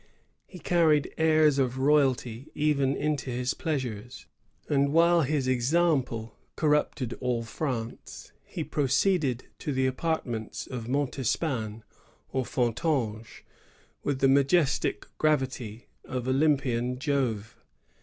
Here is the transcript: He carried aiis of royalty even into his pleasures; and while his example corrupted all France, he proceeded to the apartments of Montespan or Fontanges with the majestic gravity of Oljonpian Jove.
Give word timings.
He 0.47 0.57
carried 0.57 1.13
aiis 1.19 1.59
of 1.59 1.77
royalty 1.77 2.49
even 2.55 2.95
into 2.95 3.29
his 3.29 3.53
pleasures; 3.53 4.25
and 4.67 4.91
while 4.91 5.21
his 5.21 5.47
example 5.47 6.35
corrupted 6.55 7.13
all 7.21 7.43
France, 7.43 8.31
he 8.43 8.63
proceeded 8.63 9.45
to 9.59 9.71
the 9.71 9.85
apartments 9.85 10.65
of 10.65 10.89
Montespan 10.89 11.83
or 12.31 12.45
Fontanges 12.47 13.43
with 14.03 14.21
the 14.21 14.27
majestic 14.27 15.05
gravity 15.19 15.85
of 16.03 16.23
Oljonpian 16.25 16.97
Jove. 16.97 17.55